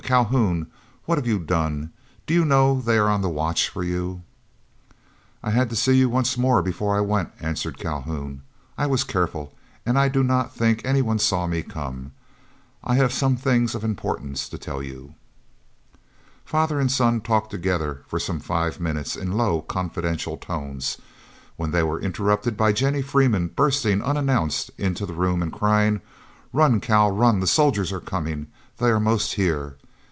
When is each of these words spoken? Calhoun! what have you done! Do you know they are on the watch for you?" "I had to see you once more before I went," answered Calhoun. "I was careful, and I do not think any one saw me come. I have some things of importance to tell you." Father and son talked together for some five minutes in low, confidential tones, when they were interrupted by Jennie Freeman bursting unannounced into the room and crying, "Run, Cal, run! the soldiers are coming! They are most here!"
Calhoun! 0.03 0.67
what 1.05 1.17
have 1.17 1.27
you 1.27 1.39
done! 1.39 1.91
Do 2.25 2.33
you 2.33 2.43
know 2.43 2.81
they 2.81 2.97
are 2.97 3.07
on 3.07 3.21
the 3.21 3.29
watch 3.29 3.69
for 3.69 3.81
you?" 3.81 4.23
"I 5.41 5.51
had 5.51 5.69
to 5.69 5.75
see 5.75 5.93
you 5.95 6.09
once 6.09 6.37
more 6.37 6.61
before 6.61 6.97
I 6.97 6.99
went," 6.99 7.31
answered 7.39 7.77
Calhoun. 7.77 8.41
"I 8.77 8.87
was 8.87 9.05
careful, 9.05 9.55
and 9.85 9.97
I 9.97 10.09
do 10.09 10.21
not 10.21 10.53
think 10.53 10.81
any 10.83 11.01
one 11.01 11.17
saw 11.19 11.47
me 11.47 11.61
come. 11.63 12.11
I 12.83 12.95
have 12.95 13.13
some 13.13 13.37
things 13.37 13.73
of 13.73 13.85
importance 13.85 14.49
to 14.49 14.57
tell 14.57 14.83
you." 14.83 15.13
Father 16.43 16.77
and 16.77 16.91
son 16.91 17.21
talked 17.21 17.51
together 17.51 18.01
for 18.05 18.19
some 18.19 18.41
five 18.41 18.81
minutes 18.81 19.15
in 19.15 19.31
low, 19.37 19.61
confidential 19.61 20.35
tones, 20.35 20.97
when 21.55 21.71
they 21.71 21.83
were 21.83 22.01
interrupted 22.01 22.57
by 22.57 22.73
Jennie 22.73 23.01
Freeman 23.03 23.47
bursting 23.47 24.01
unannounced 24.01 24.71
into 24.77 25.05
the 25.05 25.13
room 25.13 25.41
and 25.41 25.53
crying, 25.53 26.01
"Run, 26.51 26.81
Cal, 26.81 27.11
run! 27.11 27.39
the 27.39 27.47
soldiers 27.47 27.93
are 27.93 28.01
coming! 28.01 28.47
They 28.75 28.89
are 28.89 28.99
most 28.99 29.35
here!" 29.35 29.77